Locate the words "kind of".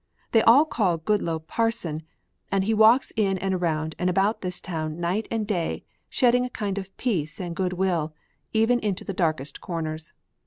6.49-6.97